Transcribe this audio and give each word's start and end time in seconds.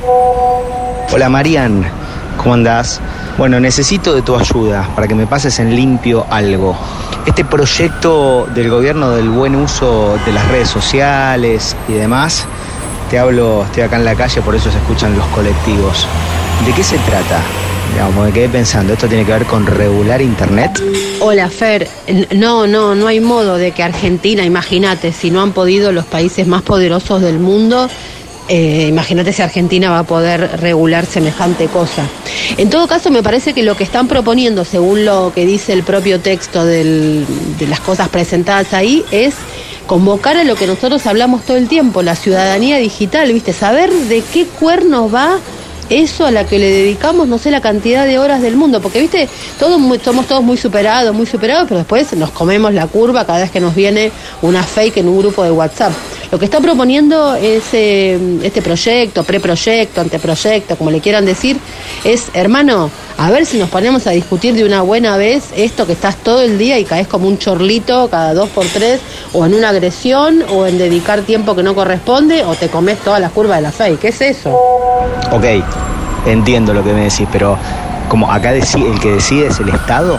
Hola 0.00 1.28
Marian, 1.28 1.84
¿cómo 2.36 2.54
andás? 2.54 3.00
Bueno, 3.36 3.58
necesito 3.58 4.14
de 4.14 4.22
tu 4.22 4.36
ayuda 4.36 4.88
para 4.94 5.08
que 5.08 5.14
me 5.14 5.26
pases 5.26 5.58
en 5.58 5.74
limpio 5.74 6.24
algo. 6.30 6.76
Este 7.26 7.44
proyecto 7.44 8.46
del 8.54 8.70
gobierno 8.70 9.10
del 9.10 9.28
buen 9.28 9.56
uso 9.56 10.16
de 10.24 10.32
las 10.32 10.46
redes 10.48 10.68
sociales 10.68 11.74
y 11.88 11.94
demás, 11.94 12.46
te 13.10 13.18
hablo, 13.18 13.64
estoy 13.64 13.82
acá 13.82 13.96
en 13.96 14.04
la 14.04 14.14
calle, 14.14 14.40
por 14.40 14.54
eso 14.54 14.70
se 14.70 14.78
escuchan 14.78 15.16
los 15.16 15.26
colectivos. 15.28 16.06
¿De 16.64 16.72
qué 16.72 16.84
se 16.84 16.98
trata? 16.98 17.40
Digamos, 17.92 18.26
me 18.26 18.32
quedé 18.32 18.48
pensando, 18.48 18.92
¿esto 18.92 19.08
tiene 19.08 19.24
que 19.24 19.32
ver 19.32 19.46
con 19.46 19.66
regular 19.66 20.22
Internet? 20.22 20.80
Hola 21.20 21.48
Fer, 21.48 21.88
no, 22.36 22.66
no, 22.66 22.94
no 22.94 23.06
hay 23.08 23.18
modo 23.18 23.56
de 23.56 23.72
que 23.72 23.82
Argentina, 23.82 24.44
imagínate, 24.44 25.12
si 25.12 25.30
no 25.30 25.42
han 25.42 25.52
podido 25.52 25.90
los 25.90 26.04
países 26.04 26.46
más 26.46 26.62
poderosos 26.62 27.20
del 27.20 27.40
mundo, 27.40 27.88
eh, 28.48 28.86
imagínate 28.88 29.32
si 29.32 29.42
Argentina 29.42 29.90
va 29.90 30.00
a 30.00 30.04
poder 30.04 30.60
regular 30.60 31.06
semejante 31.06 31.66
cosa. 31.66 32.04
En 32.56 32.70
todo 32.70 32.88
caso, 32.88 33.10
me 33.10 33.22
parece 33.22 33.52
que 33.52 33.62
lo 33.62 33.76
que 33.76 33.84
están 33.84 34.08
proponiendo, 34.08 34.64
según 34.64 35.04
lo 35.04 35.32
que 35.34 35.44
dice 35.44 35.72
el 35.72 35.82
propio 35.82 36.20
texto 36.20 36.64
de 36.64 37.24
las 37.68 37.80
cosas 37.80 38.08
presentadas 38.08 38.72
ahí, 38.72 39.04
es 39.10 39.34
convocar 39.86 40.36
a 40.36 40.44
lo 40.44 40.54
que 40.54 40.66
nosotros 40.66 41.06
hablamos 41.06 41.44
todo 41.44 41.56
el 41.56 41.68
tiempo, 41.68 42.02
la 42.02 42.14
ciudadanía 42.14 42.76
digital, 42.76 43.32
¿viste? 43.32 43.52
Saber 43.52 43.90
de 43.90 44.22
qué 44.22 44.46
cuernos 44.46 45.12
va 45.12 45.38
eso 45.90 46.26
a 46.26 46.30
la 46.30 46.44
que 46.44 46.58
le 46.58 46.70
dedicamos 46.70 47.28
no 47.28 47.38
sé 47.38 47.50
la 47.50 47.60
cantidad 47.60 48.06
de 48.06 48.18
horas 48.18 48.42
del 48.42 48.56
mundo, 48.56 48.80
porque 48.80 49.00
viste, 49.00 49.28
todos 49.58 49.80
somos 50.02 50.26
todos 50.26 50.42
muy 50.42 50.56
superados, 50.56 51.14
muy 51.14 51.26
superados, 51.26 51.64
pero 51.68 51.78
después 51.78 52.12
nos 52.14 52.30
comemos 52.30 52.74
la 52.74 52.86
curva 52.86 53.24
cada 53.26 53.40
vez 53.40 53.50
que 53.50 53.60
nos 53.60 53.74
viene 53.74 54.12
una 54.42 54.62
fake 54.62 54.98
en 54.98 55.08
un 55.08 55.18
grupo 55.18 55.42
de 55.42 55.50
WhatsApp. 55.50 55.92
Lo 56.30 56.38
que 56.38 56.44
está 56.44 56.60
proponiendo 56.60 57.34
es, 57.34 57.64
eh, 57.72 58.18
este 58.42 58.60
proyecto, 58.60 59.24
preproyecto, 59.24 60.02
anteproyecto, 60.02 60.76
como 60.76 60.90
le 60.90 61.00
quieran 61.00 61.24
decir, 61.24 61.58
es, 62.04 62.30
hermano, 62.34 62.90
a 63.16 63.30
ver 63.30 63.46
si 63.46 63.58
nos 63.58 63.70
ponemos 63.70 64.06
a 64.06 64.10
discutir 64.10 64.54
de 64.54 64.64
una 64.64 64.82
buena 64.82 65.16
vez 65.16 65.44
esto 65.56 65.86
que 65.86 65.92
estás 65.92 66.16
todo 66.16 66.42
el 66.42 66.58
día 66.58 66.78
y 66.78 66.84
caes 66.84 67.08
como 67.08 67.28
un 67.28 67.38
chorlito 67.38 68.08
cada 68.10 68.34
dos 68.34 68.50
por 68.50 68.66
tres, 68.66 69.00
o 69.32 69.46
en 69.46 69.54
una 69.54 69.70
agresión, 69.70 70.44
o 70.50 70.66
en 70.66 70.76
dedicar 70.76 71.22
tiempo 71.22 71.56
que 71.56 71.62
no 71.62 71.74
corresponde, 71.74 72.44
o 72.44 72.54
te 72.54 72.68
comes 72.68 72.98
toda 72.98 73.18
la 73.18 73.30
curva 73.30 73.56
de 73.56 73.62
la 73.62 73.72
fake. 73.72 73.98
¿Qué 73.98 74.08
es 74.08 74.20
eso? 74.20 74.50
Ok, 75.32 75.44
entiendo 76.26 76.74
lo 76.74 76.84
que 76.84 76.92
me 76.92 77.04
decís, 77.04 77.26
pero 77.32 77.56
como 78.08 78.30
acá 78.30 78.52
el 78.52 79.00
que 79.00 79.12
decide 79.12 79.46
es 79.46 79.60
el 79.60 79.70
Estado. 79.70 80.18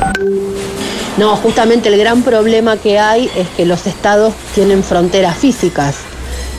No, 1.20 1.36
justamente 1.36 1.90
el 1.90 1.98
gran 1.98 2.22
problema 2.24 2.78
que 2.78 2.98
hay 2.98 3.30
es 3.36 3.50
que 3.50 3.66
los 3.66 3.88
estados 3.88 4.34
tienen 4.56 4.86
fronteras 4.86 5.36
físicas. 5.36 5.96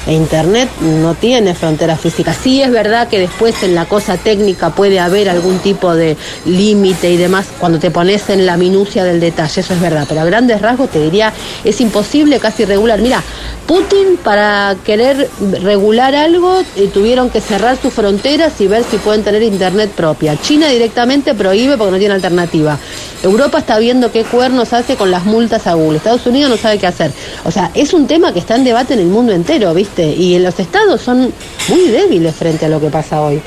E 0.06 0.12
Internet 0.12 0.68
no 0.80 1.14
tiene 1.14 1.54
fronteras 1.54 1.98
físicas. 1.98 2.36
Sí 2.42 2.60
es 2.60 2.70
verdad 2.70 3.08
que 3.08 3.18
después 3.18 3.62
en 3.62 3.74
la 3.74 3.86
cosa 3.86 4.18
técnica 4.18 4.68
puede 4.70 5.00
haber 5.00 5.30
algún 5.30 5.60
tipo 5.60 5.94
de 5.94 6.14
límite 6.44 7.10
y 7.10 7.16
demás 7.16 7.46
cuando 7.58 7.78
te 7.78 7.90
pones 7.90 8.28
en 8.28 8.44
la 8.44 8.58
minucia 8.58 9.02
del 9.02 9.18
detalle, 9.18 9.62
eso 9.62 9.72
es 9.72 9.80
verdad, 9.80 10.04
pero 10.06 10.20
a 10.20 10.24
grandes 10.24 10.60
rasgos 10.60 10.90
te 10.90 11.00
diría 11.00 11.32
es 11.64 11.80
imposible 11.80 12.38
casi 12.38 12.66
regular. 12.66 13.00
Mira, 13.00 13.22
Putin 13.70 14.16
para 14.24 14.74
querer 14.84 15.30
regular 15.62 16.12
algo 16.16 16.62
tuvieron 16.92 17.30
que 17.30 17.40
cerrar 17.40 17.76
sus 17.80 17.94
fronteras 17.94 18.60
y 18.60 18.66
ver 18.66 18.82
si 18.82 18.96
pueden 18.96 19.22
tener 19.22 19.44
Internet 19.44 19.92
propia. 19.92 20.36
China 20.36 20.66
directamente 20.66 21.34
prohíbe 21.34 21.76
porque 21.76 21.92
no 21.92 21.98
tiene 21.98 22.14
alternativa. 22.14 22.76
Europa 23.22 23.58
está 23.58 23.78
viendo 23.78 24.10
qué 24.10 24.24
cuernos 24.24 24.72
hace 24.72 24.96
con 24.96 25.12
las 25.12 25.24
multas 25.24 25.68
a 25.68 25.74
Google. 25.74 25.98
Estados 25.98 26.26
Unidos 26.26 26.50
no 26.50 26.56
sabe 26.56 26.78
qué 26.78 26.88
hacer. 26.88 27.12
O 27.44 27.52
sea, 27.52 27.70
es 27.72 27.94
un 27.94 28.08
tema 28.08 28.32
que 28.32 28.40
está 28.40 28.56
en 28.56 28.64
debate 28.64 28.94
en 28.94 29.00
el 29.00 29.06
mundo 29.06 29.30
entero, 29.30 29.72
¿viste? 29.72 30.04
Y 30.16 30.34
en 30.34 30.42
los 30.42 30.58
estados 30.58 31.00
son 31.00 31.32
muy 31.68 31.90
débiles 31.90 32.34
frente 32.34 32.66
a 32.66 32.68
lo 32.68 32.80
que 32.80 32.88
pasa 32.88 33.20
hoy. 33.20 33.40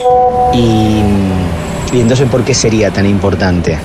Y, 0.53 1.01
y 1.93 1.99
entonces, 1.99 2.29
¿por 2.29 2.45
qué 2.45 2.53
sería 2.53 2.91
tan 2.91 3.05
importante? 3.05 3.77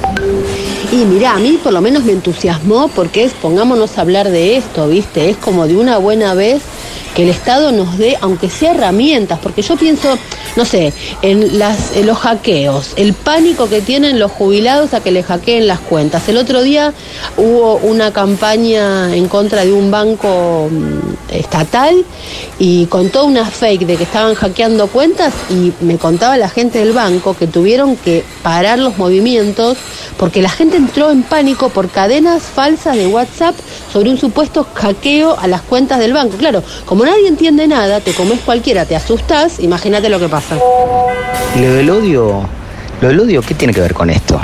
Y 0.91 1.05
mira, 1.05 1.33
a 1.35 1.39
mí 1.39 1.59
por 1.63 1.75
lo 1.75 1.83
menos 1.83 2.05
me 2.05 2.13
entusiasmó 2.13 2.89
porque 2.89 3.25
es, 3.25 3.35
pongámonos 3.35 3.99
a 3.99 4.01
hablar 4.01 4.31
de 4.31 4.57
esto, 4.57 4.89
¿viste? 4.89 5.29
Es 5.29 5.37
como 5.37 5.67
de 5.67 5.77
una 5.77 5.99
buena 5.99 6.33
vez 6.33 6.63
que 7.19 7.25
el 7.25 7.31
Estado 7.31 7.73
nos 7.73 7.99
dé, 7.99 8.17
aunque 8.21 8.49
sea 8.49 8.71
herramientas, 8.71 9.41
porque 9.43 9.61
yo 9.61 9.75
pienso, 9.75 10.17
no 10.55 10.65
sé, 10.65 10.93
en, 11.21 11.59
los 12.07 12.17
hackeos, 12.17 12.93
el 12.95 13.13
pánico 13.13 13.69
que 13.69 13.81
tienen 13.81 14.21
los 14.21 14.31
jubilados 14.31 14.95
a 14.95 15.01
que 15.01 15.11
les 15.11 15.27
hackeen 15.27 15.67
las 15.67 15.81
cuentas. 15.81 16.29
El 16.29 16.37
otro 16.37 16.63
día 16.63 16.95
hubo 17.37 17.75
una 17.79 18.13
campaña 18.13 19.17
en 19.17 19.27
contra 19.27 19.65
de 19.65 19.73
un 19.73 19.91
banco 19.91 20.69
mm, 20.71 21.35
estatal 21.35 22.05
y 22.61 22.87
contó 22.87 23.25
una 23.25 23.47
fake 23.47 23.85
de 23.85 23.97
que 23.97 24.05
estaban 24.05 24.37
hackeando 24.37 24.87
cuentas 24.87 25.35
y 25.51 25.73
me 25.81 25.99
contaba 25.99 26.37
la 26.37 26.49
gente 26.49 26.79
del 26.79 26.93
banco 26.93 27.35
que 27.37 27.49
tuvieron 27.49 27.97
que 27.97 28.25
parar 28.45 28.79
los 28.79 28.97
movimientos 28.97 29.77
porque 30.19 30.41
la 30.41 30.51
gente 30.51 30.77
entró 30.77 31.11
en 31.11 31.25
pánico 31.25 31.69
por 31.71 31.91
cadenas 31.91 32.45
falsas 32.45 32.97
de 32.97 33.09
WhatsApp 33.09 33.57
sobre 33.93 34.11
un 34.11 34.19
supuesto 34.19 34.65
hackeo 34.73 35.37
a 35.37 35.49
las 35.49 35.63
cuentas 35.63 35.99
del 35.99 36.13
banco. 36.13 36.37
Claro, 36.37 36.63
como 36.85 37.08
nadie 37.09 37.29
entiende 37.29 37.67
nada, 37.67 38.01
te 38.01 38.13
comes 38.13 38.41
cualquiera, 38.41 38.85
te 38.85 38.95
asustás, 38.95 39.61
imagínate 39.61 40.11
lo 40.11 40.19
que 40.19 40.29
pasa. 40.29 40.59
¿Y 41.57 41.61
lo 41.61 41.73
del 41.73 41.89
odio? 41.89 42.47
¿Lo 43.01 43.09
del 43.09 43.21
odio 43.21 43.41
qué 43.41 43.55
tiene 43.55 43.73
que 43.73 43.81
ver 43.81 43.95
con 43.95 44.11
esto? 44.11 44.39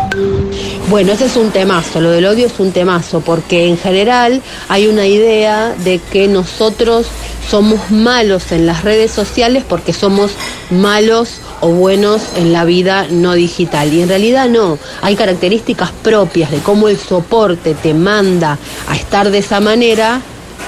Bueno, 0.89 1.13
ese 1.13 1.27
es 1.27 1.37
un 1.37 1.51
temazo, 1.51 2.01
lo 2.01 2.11
del 2.11 2.25
odio 2.25 2.47
es 2.47 2.59
un 2.59 2.73
temazo, 2.73 3.21
porque 3.21 3.69
en 3.69 3.77
general 3.77 4.41
hay 4.69 4.87
una 4.87 5.07
idea 5.07 5.75
de 5.85 5.99
que 5.99 6.27
nosotros 6.27 7.07
somos 7.51 7.91
malos 7.91 8.51
en 8.53 8.65
las 8.65 8.83
redes 8.83 9.11
sociales 9.11 9.65
porque 9.69 9.93
somos 9.93 10.31
malos 10.71 11.41
o 11.61 11.69
buenos 11.69 12.23
en 12.37 12.53
la 12.53 12.65
vida 12.65 13.07
no 13.11 13.35
digital. 13.35 13.93
Y 13.93 14.01
en 14.01 14.09
realidad 14.09 14.49
no, 14.49 14.79
hay 15.03 15.17
características 15.17 15.91
propias 16.03 16.51
de 16.51 16.59
cómo 16.59 16.89
el 16.89 16.99
soporte 16.99 17.75
te 17.75 17.93
manda 17.93 18.59
a 18.89 18.97
estar 18.97 19.31
de 19.31 19.39
esa 19.39 19.61
manera 19.61 20.23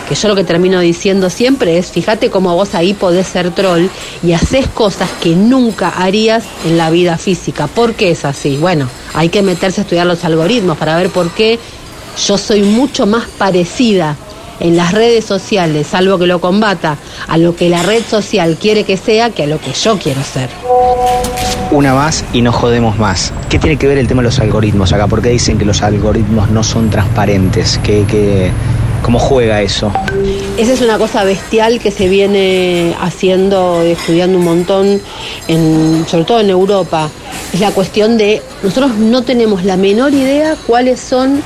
que 0.09 0.15
yo 0.15 0.29
lo 0.29 0.37
que 0.37 0.45
termino 0.45 0.81
diciendo 0.81 1.31
siempre 1.31 1.79
es, 1.79 1.91
fíjate 1.91 2.31
cómo 2.31 2.55
vos 2.55 2.75
ahí 2.75 2.95
podés 2.95 3.27
ser 3.27 3.51
troll 3.51 3.87
y 4.23 4.33
haces 4.33 4.69
cosas 4.69 5.11
que 5.21 5.35
nunca 5.35 5.89
harías 5.89 6.45
en 6.65 6.79
la 6.79 6.91
vida 6.91 7.19
física. 7.19 7.67
¿Por 7.67 7.95
qué 7.95 8.11
es 8.11 8.25
así? 8.25 8.57
Bueno, 8.57 8.89
hay 9.15 9.29
que 9.29 9.43
meterse 9.43 9.81
a 9.81 9.83
estudiar 9.83 10.07
los 10.07 10.25
algoritmos 10.25 10.77
para 10.79 10.97
ver 10.97 11.11
por 11.11 11.31
qué 11.31 11.59
yo 12.27 12.39
soy 12.39 12.63
mucho 12.63 13.07
más 13.07 13.27
parecida 13.39 14.17
en 14.61 14.77
las 14.77 14.93
redes 14.93 15.25
sociales, 15.25 15.87
salvo 15.87 16.19
que 16.19 16.27
lo 16.27 16.41
combata, 16.41 16.97
a 17.29 17.37
lo 17.37 17.55
que 17.55 17.69
la 17.69 17.83
red 17.83 18.03
social 18.09 18.57
quiere 18.59 18.85
que 18.85 18.97
sea 18.97 19.31
que 19.31 19.43
a 19.43 19.47
lo 19.47 19.61
que 19.61 19.73
yo 19.73 19.99
quiero 19.99 20.23
ser. 20.23 20.49
Una 21.71 21.95
más 21.95 22.25
y 22.33 22.43
no 22.43 22.53
jodemos 22.53 22.99
más. 22.99 23.33
¿Qué 23.49 23.59
tiene 23.59 23.77
que 23.77 23.87
ver 23.87 23.99
el 23.99 24.07
tema 24.07 24.23
de 24.23 24.29
los 24.29 24.39
algoritmos 24.39 24.93
acá? 24.93 25.07
¿Por 25.09 25.21
qué 25.21 25.31
dicen 25.31 25.59
que 25.59 25.65
los 25.65 25.83
algoritmos 25.83 26.51
no 26.51 26.63
son 26.63 26.91
transparentes? 26.91 27.79
¿Qué, 27.83 28.51
cómo 29.03 29.19
juega 29.19 29.63
eso? 29.63 29.93
Esa 30.57 30.73
es 30.73 30.81
una 30.81 30.99
cosa 30.99 31.25
bestial 31.25 31.81
que 31.81 31.91
se 31.91 32.09
viene 32.09 32.95
haciendo, 33.01 33.83
estudiando 33.83 34.39
un 34.39 34.45
montón, 34.45 35.01
en, 35.49 36.05
sobre 36.09 36.25
todo 36.25 36.41
en 36.41 36.51
Europa. 36.51 37.09
Es 37.53 37.61
la 37.61 37.71
cuestión 37.71 38.19
de, 38.19 38.43
nosotros 38.63 38.97
no 38.97 39.23
tenemos 39.23 39.65
la 39.65 39.77
menor 39.77 40.13
idea 40.13 40.57
cuáles 40.67 41.01
son 41.01 41.43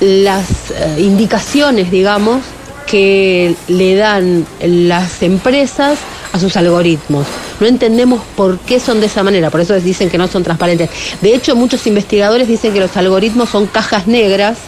las 0.00 0.70
eh, 0.70 0.96
indicaciones, 0.98 1.90
digamos, 1.90 2.42
que 2.86 3.54
le 3.68 3.96
dan 3.96 4.46
las 4.60 5.22
empresas 5.22 5.98
a 6.32 6.38
sus 6.38 6.56
algoritmos. 6.56 7.26
No 7.60 7.66
entendemos 7.66 8.22
por 8.36 8.58
qué 8.58 8.80
son 8.80 9.00
de 9.00 9.06
esa 9.06 9.22
manera, 9.22 9.50
por 9.50 9.60
eso 9.60 9.74
dicen 9.80 10.10
que 10.10 10.18
no 10.18 10.26
son 10.28 10.42
transparentes. 10.42 10.90
De 11.20 11.34
hecho, 11.34 11.54
muchos 11.54 11.86
investigadores 11.86 12.48
dicen 12.48 12.72
que 12.72 12.80
los 12.80 12.96
algoritmos 12.96 13.48
son 13.50 13.66
cajas 13.66 14.06
negras 14.06 14.58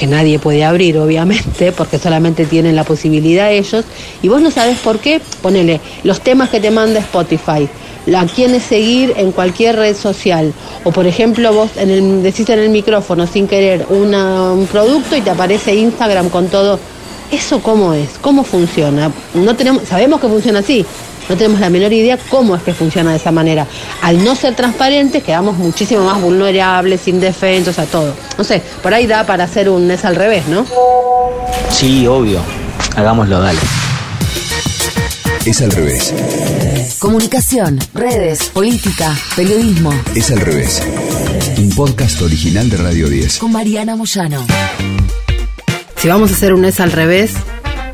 que 0.00 0.06
nadie 0.06 0.38
puede 0.38 0.64
abrir, 0.64 0.96
obviamente, 0.96 1.72
porque 1.72 1.98
solamente 1.98 2.46
tienen 2.46 2.74
la 2.74 2.84
posibilidad 2.84 3.52
ellos, 3.52 3.84
y 4.22 4.28
vos 4.28 4.40
no 4.40 4.50
sabes 4.50 4.78
por 4.78 4.98
qué, 4.98 5.20
ponele 5.42 5.78
los 6.04 6.22
temas 6.22 6.48
que 6.48 6.58
te 6.58 6.70
manda 6.70 7.00
Spotify, 7.00 7.68
a 8.16 8.26
quiénes 8.26 8.62
seguir 8.62 9.12
en 9.18 9.30
cualquier 9.30 9.76
red 9.76 9.94
social. 9.94 10.54
O 10.84 10.90
por 10.90 11.06
ejemplo, 11.06 11.52
vos 11.52 11.70
decís 11.74 12.48
en 12.48 12.58
el 12.60 12.70
micrófono 12.70 13.26
sin 13.26 13.46
querer 13.46 13.84
un 13.90 14.66
producto 14.72 15.16
y 15.16 15.20
te 15.20 15.28
aparece 15.30 15.74
Instagram 15.74 16.30
con 16.30 16.48
todo. 16.48 16.80
¿Eso 17.30 17.62
cómo 17.62 17.92
es? 17.92 18.18
¿Cómo 18.22 18.42
funciona? 18.42 19.12
No 19.34 19.54
tenemos, 19.54 19.86
sabemos 19.86 20.18
que 20.18 20.28
funciona 20.28 20.60
así, 20.60 20.84
no 21.30 21.36
tenemos 21.36 21.60
la 21.60 21.70
menor 21.70 21.92
idea 21.92 22.18
cómo 22.28 22.56
es 22.56 22.62
que 22.64 22.74
funciona 22.74 23.12
de 23.12 23.18
esa 23.18 23.30
manera. 23.30 23.64
Al 24.02 24.22
no 24.24 24.34
ser 24.34 24.56
transparentes, 24.56 25.22
quedamos 25.22 25.56
muchísimo 25.56 26.04
más 26.04 26.20
vulnerables, 26.20 27.06
indefensos, 27.06 27.78
a 27.78 27.86
todo. 27.86 28.14
No 28.36 28.42
sé, 28.42 28.60
por 28.82 28.92
ahí 28.92 29.06
da 29.06 29.24
para 29.24 29.44
hacer 29.44 29.70
un 29.70 29.88
es 29.92 30.04
al 30.04 30.16
revés, 30.16 30.48
¿no? 30.48 30.66
Sí, 31.70 32.04
obvio. 32.08 32.40
Hagámoslo, 32.96 33.38
dale. 33.38 33.60
Es 35.44 35.62
al 35.62 35.70
revés. 35.70 36.12
Comunicación, 36.98 37.78
redes, 37.94 38.48
política, 38.48 39.16
periodismo. 39.36 39.94
Es 40.16 40.32
al 40.32 40.40
revés. 40.40 40.82
Un 41.58 41.70
podcast 41.70 42.20
original 42.22 42.68
de 42.68 42.76
Radio 42.76 43.08
10. 43.08 43.38
Con 43.38 43.52
Mariana 43.52 43.94
Moyano. 43.94 44.44
Si 45.94 46.08
vamos 46.08 46.32
a 46.32 46.34
hacer 46.34 46.52
un 46.54 46.64
es 46.64 46.80
al 46.80 46.90
revés, 46.90 47.34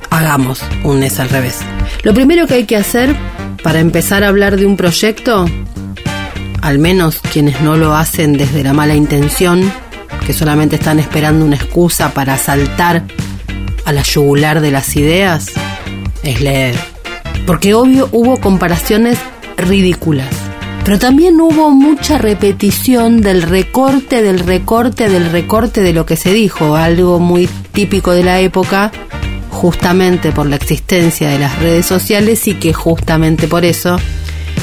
hagamos 0.08 0.60
un 0.84 1.02
es 1.02 1.20
al 1.20 1.28
revés. 1.28 1.56
Lo 2.06 2.14
primero 2.14 2.46
que 2.46 2.54
hay 2.54 2.66
que 2.66 2.76
hacer 2.76 3.16
para 3.64 3.80
empezar 3.80 4.22
a 4.22 4.28
hablar 4.28 4.56
de 4.56 4.64
un 4.64 4.76
proyecto, 4.76 5.44
al 6.62 6.78
menos 6.78 7.18
quienes 7.18 7.60
no 7.62 7.76
lo 7.76 7.96
hacen 7.96 8.34
desde 8.34 8.62
la 8.62 8.72
mala 8.72 8.94
intención, 8.94 9.60
que 10.24 10.32
solamente 10.32 10.76
están 10.76 11.00
esperando 11.00 11.44
una 11.44 11.56
excusa 11.56 12.14
para 12.14 12.38
saltar 12.38 13.02
a 13.84 13.92
la 13.92 14.02
yugular 14.02 14.60
de 14.60 14.70
las 14.70 14.94
ideas, 14.94 15.50
es 16.22 16.40
leer. 16.40 16.76
Porque 17.44 17.74
obvio 17.74 18.08
hubo 18.12 18.36
comparaciones 18.36 19.18
ridículas. 19.56 20.30
Pero 20.84 21.00
también 21.00 21.40
hubo 21.40 21.72
mucha 21.72 22.18
repetición 22.18 23.20
del 23.20 23.42
recorte, 23.42 24.22
del 24.22 24.38
recorte, 24.38 25.08
del 25.08 25.28
recorte 25.32 25.80
de 25.80 25.92
lo 25.92 26.06
que 26.06 26.14
se 26.14 26.32
dijo, 26.32 26.76
algo 26.76 27.18
muy 27.18 27.48
típico 27.72 28.12
de 28.12 28.22
la 28.22 28.38
época, 28.38 28.92
justamente 29.56 30.32
por 30.32 30.46
la 30.46 30.56
existencia 30.56 31.30
de 31.30 31.38
las 31.38 31.58
redes 31.58 31.86
sociales 31.86 32.46
y 32.46 32.54
que 32.54 32.72
justamente 32.72 33.48
por 33.48 33.64
eso 33.64 33.96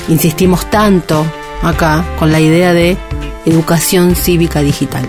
insistimos 0.07 0.69
tanto 0.69 1.25
acá 1.63 2.05
con 2.19 2.31
la 2.31 2.39
idea 2.39 2.73
de 2.73 2.95
educación 3.45 4.15
cívica 4.15 4.61
digital. 4.61 5.05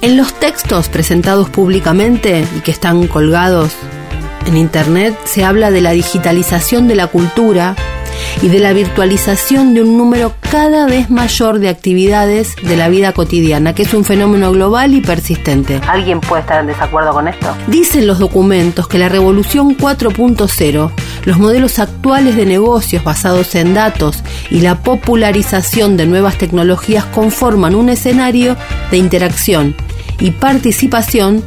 En 0.00 0.16
los 0.16 0.32
textos 0.32 0.88
presentados 0.88 1.50
públicamente 1.50 2.44
y 2.56 2.60
que 2.60 2.70
están 2.70 3.08
colgados 3.08 3.72
en 4.46 4.56
Internet 4.56 5.18
se 5.24 5.44
habla 5.44 5.70
de 5.70 5.80
la 5.80 5.90
digitalización 5.90 6.88
de 6.88 6.94
la 6.94 7.08
cultura 7.08 7.74
y 8.42 8.48
de 8.48 8.58
la 8.58 8.72
virtualización 8.72 9.74
de 9.74 9.82
un 9.82 9.96
número 9.96 10.32
cada 10.50 10.86
vez 10.86 11.10
mayor 11.10 11.58
de 11.58 11.68
actividades 11.68 12.56
de 12.62 12.76
la 12.76 12.88
vida 12.88 13.12
cotidiana, 13.12 13.74
que 13.74 13.82
es 13.82 13.94
un 13.94 14.04
fenómeno 14.04 14.52
global 14.52 14.94
y 14.94 15.00
persistente. 15.00 15.80
¿Alguien 15.88 16.20
puede 16.20 16.42
estar 16.42 16.60
en 16.60 16.66
desacuerdo 16.66 17.12
con 17.12 17.28
esto? 17.28 17.54
Dicen 17.66 18.06
los 18.06 18.18
documentos 18.18 18.88
que 18.88 18.98
la 18.98 19.08
revolución 19.08 19.76
4.0, 19.76 20.90
los 21.24 21.38
modelos 21.38 21.78
actuales 21.78 22.36
de 22.36 22.46
negocios 22.46 23.04
basados 23.04 23.54
en 23.54 23.74
datos 23.74 24.22
y 24.50 24.60
la 24.60 24.82
popularización 24.82 25.96
de 25.96 26.06
nuevas 26.06 26.38
tecnologías 26.38 27.04
conforman 27.04 27.74
un 27.74 27.88
escenario 27.88 28.56
de 28.90 28.96
interacción 28.96 29.76
y 30.18 30.32
participación 30.32 31.42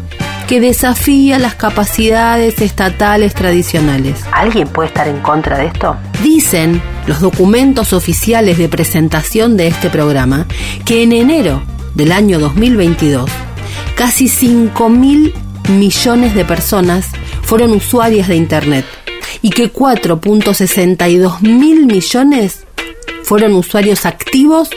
que 0.48 0.60
desafía 0.60 1.40
las 1.40 1.56
capacidades 1.56 2.62
estatales 2.62 3.34
tradicionales. 3.34 4.22
¿Alguien 4.31 4.68
puede 4.68 4.90
estar 4.90 5.07
en 5.07 5.19
contra 5.19 5.57
de 5.57 5.68
esto? 5.68 5.95
Dicen 6.22 6.81
los 7.07 7.19
documentos 7.19 7.94
oficiales 7.94 8.57
de 8.57 8.69
presentación 8.69 9.57
de 9.57 9.68
este 9.68 9.90
programa 9.90 10.45
que 10.86 11.04
en 11.04 11.13
enero 11.13 11.62
del 11.95 12.12
año 12.12 12.40
2022 12.40 13.30
casi 13.95 14.28
5 14.28 14.90
mil 14.90 15.34
millones 15.69 16.36
de 16.36 16.45
personas 16.45 17.07
fueron 17.42 17.72
usuarias 17.72 18.28
de 18.28 18.36
Internet 18.36 18.86
y 19.42 19.50
que 19.50 19.72
4.62 19.72 21.42
mil 21.42 21.86
millones 21.86 22.66
fueron 23.24 23.54
usuarios 23.54 24.06
activos 24.06 24.69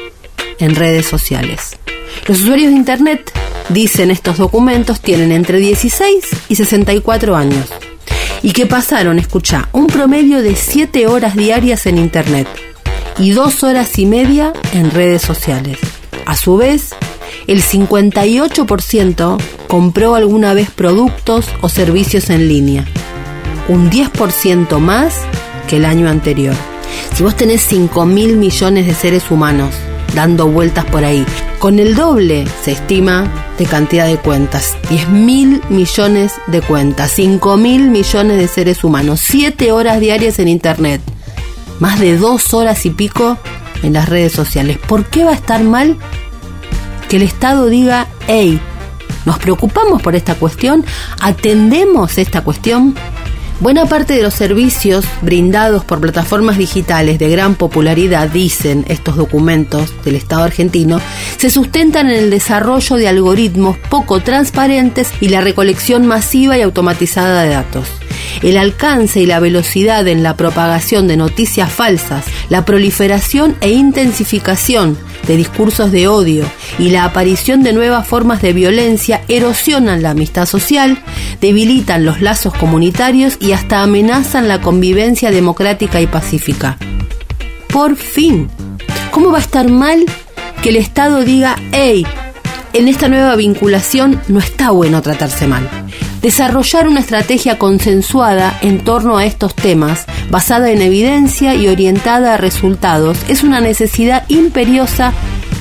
en 0.58 0.74
redes 0.74 1.06
sociales. 1.06 1.76
Los 2.26 2.40
usuarios 2.40 2.70
de 2.70 2.76
Internet 2.76 3.32
dicen 3.68 4.10
estos 4.10 4.38
documentos, 4.38 5.00
tienen 5.00 5.32
entre 5.32 5.58
16 5.58 6.24
y 6.48 6.56
64 6.56 7.36
años 7.36 7.66
y 8.42 8.52
que 8.52 8.66
pasaron, 8.66 9.18
escucha, 9.18 9.68
un 9.72 9.86
promedio 9.86 10.42
de 10.42 10.54
7 10.54 11.06
horas 11.06 11.36
diarias 11.36 11.86
en 11.86 11.98
Internet 11.98 12.46
y 13.18 13.30
2 13.30 13.64
horas 13.64 13.98
y 13.98 14.06
media 14.06 14.52
en 14.72 14.90
redes 14.90 15.22
sociales. 15.22 15.78
A 16.26 16.36
su 16.36 16.56
vez, 16.56 16.94
el 17.46 17.62
58% 17.62 19.38
compró 19.68 20.14
alguna 20.14 20.54
vez 20.54 20.70
productos 20.70 21.46
o 21.60 21.68
servicios 21.68 22.30
en 22.30 22.48
línea, 22.48 22.84
un 23.68 23.90
10% 23.90 24.78
más 24.78 25.22
que 25.68 25.76
el 25.76 25.84
año 25.84 26.08
anterior. 26.08 26.54
Si 27.14 27.22
vos 27.22 27.36
tenés 27.36 27.62
5 27.62 28.04
mil 28.06 28.36
millones 28.36 28.86
de 28.86 28.94
seres 28.94 29.30
humanos 29.30 29.74
dando 30.14 30.46
vueltas 30.46 30.84
por 30.86 31.04
ahí. 31.04 31.24
Con 31.58 31.78
el 31.78 31.94
doble 31.94 32.46
se 32.62 32.72
estima 32.72 33.32
de 33.58 33.64
cantidad 33.64 34.06
de 34.06 34.18
cuentas. 34.18 34.76
10 34.90 35.08
mil 35.08 35.62
millones 35.70 36.34
de 36.48 36.60
cuentas, 36.60 37.12
5 37.12 37.56
mil 37.56 37.90
millones 37.90 38.36
de 38.36 38.46
seres 38.46 38.84
humanos, 38.84 39.20
7 39.24 39.72
horas 39.72 39.98
diarias 39.98 40.38
en 40.38 40.48
Internet, 40.48 41.00
más 41.80 41.98
de 41.98 42.18
2 42.18 42.54
horas 42.54 42.84
y 42.84 42.90
pico 42.90 43.38
en 43.82 43.94
las 43.94 44.08
redes 44.08 44.32
sociales. 44.32 44.78
¿Por 44.78 45.06
qué 45.06 45.24
va 45.24 45.30
a 45.30 45.34
estar 45.34 45.62
mal 45.64 45.96
que 47.08 47.16
el 47.16 47.22
Estado 47.22 47.66
diga, 47.66 48.06
hey, 48.26 48.60
nos 49.24 49.38
preocupamos 49.38 50.02
por 50.02 50.14
esta 50.14 50.34
cuestión, 50.34 50.84
atendemos 51.20 52.18
esta 52.18 52.42
cuestión? 52.42 52.94
Buena 53.58 53.86
parte 53.86 54.12
de 54.12 54.22
los 54.22 54.34
servicios 54.34 55.06
brindados 55.22 55.82
por 55.82 55.98
plataformas 55.98 56.58
digitales 56.58 57.18
de 57.18 57.30
gran 57.30 57.54
popularidad, 57.54 58.28
dicen 58.28 58.84
estos 58.88 59.16
documentos 59.16 59.94
del 60.04 60.16
Estado 60.16 60.44
argentino, 60.44 61.00
se 61.38 61.48
sustentan 61.48 62.10
en 62.10 62.16
el 62.16 62.30
desarrollo 62.30 62.96
de 62.96 63.08
algoritmos 63.08 63.78
poco 63.88 64.20
transparentes 64.20 65.10
y 65.22 65.30
la 65.30 65.40
recolección 65.40 66.06
masiva 66.06 66.58
y 66.58 66.62
automatizada 66.62 67.44
de 67.44 67.48
datos. 67.48 67.88
El 68.42 68.56
alcance 68.56 69.20
y 69.20 69.26
la 69.26 69.40
velocidad 69.40 70.06
en 70.08 70.22
la 70.22 70.36
propagación 70.36 71.08
de 71.08 71.16
noticias 71.16 71.72
falsas, 71.72 72.24
la 72.48 72.64
proliferación 72.64 73.56
e 73.60 73.70
intensificación 73.70 74.98
de 75.26 75.36
discursos 75.36 75.90
de 75.92 76.08
odio 76.08 76.44
y 76.78 76.90
la 76.90 77.04
aparición 77.04 77.62
de 77.62 77.72
nuevas 77.72 78.06
formas 78.06 78.42
de 78.42 78.52
violencia 78.52 79.22
erosionan 79.28 80.02
la 80.02 80.10
amistad 80.10 80.46
social, 80.46 80.98
debilitan 81.40 82.04
los 82.04 82.20
lazos 82.20 82.54
comunitarios 82.54 83.36
y 83.40 83.52
hasta 83.52 83.82
amenazan 83.82 84.48
la 84.48 84.60
convivencia 84.60 85.30
democrática 85.30 86.00
y 86.00 86.06
pacífica. 86.06 86.78
Por 87.68 87.96
fin, 87.96 88.48
¿cómo 89.10 89.30
va 89.30 89.38
a 89.38 89.42
estar 89.42 89.68
mal 89.70 90.04
que 90.62 90.70
el 90.70 90.76
Estado 90.76 91.24
diga, 91.24 91.56
hey, 91.72 92.06
en 92.72 92.88
esta 92.88 93.08
nueva 93.08 93.36
vinculación 93.36 94.20
no 94.28 94.38
está 94.38 94.70
bueno 94.70 95.02
tratarse 95.02 95.46
mal? 95.46 95.68
Desarrollar 96.22 96.88
una 96.88 97.00
estrategia 97.00 97.58
consensuada 97.58 98.58
en 98.62 98.80
torno 98.82 99.16
a 99.18 99.26
estos 99.26 99.54
temas, 99.54 100.06
basada 100.30 100.70
en 100.70 100.82
evidencia 100.82 101.54
y 101.54 101.68
orientada 101.68 102.34
a 102.34 102.36
resultados, 102.36 103.18
es 103.28 103.42
una 103.42 103.60
necesidad 103.60 104.24
imperiosa 104.28 105.12